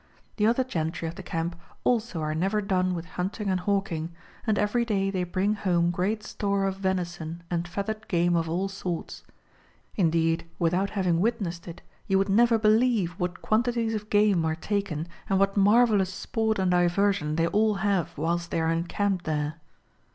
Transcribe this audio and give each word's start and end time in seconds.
The 0.37 0.47
other 0.47 0.63
gentry 0.63 1.07
of 1.07 1.13
the 1.13 1.21
camp 1.21 1.55
also 1.83 2.21
are 2.21 2.33
never 2.33 2.59
done 2.59 2.95
with 2.95 3.05
hunting 3.05 3.51
and 3.51 3.59
hawking, 3.59 4.11
and 4.47 4.57
every 4.57 4.83
day 4.83 5.11
they 5.11 5.23
bring 5.23 5.53
home 5.53 5.91
great 5.91 6.23
store 6.23 6.65
of 6.65 6.77
venison 6.77 7.43
and 7.51 7.67
feathered 7.67 8.07
game 8.07 8.35
of 8.35 8.49
all 8.49 8.67
sorts. 8.67 9.21
Indeed, 9.93 10.47
without 10.57 10.89
having 10.97 11.19
witnessed 11.19 11.67
it, 11.67 11.83
you 12.07 12.17
would 12.17 12.29
never 12.29 12.57
believe 12.57 13.11
what 13.19 13.43
quantities 13.43 13.93
of 13.93 14.09
game 14.09 14.43
are 14.43 14.55
taken, 14.55 15.07
and 15.29 15.37
what 15.37 15.55
marvellous 15.55 16.11
sport 16.11 16.57
and 16.57 16.71
diversion 16.71 17.35
they 17.35 17.45
all 17.45 17.75
have 17.75 18.17
whilst 18.17 18.49
they 18.49 18.59
are 18.59 18.71
in 18.71 18.85
camp 18.85 19.21
there. 19.21 19.61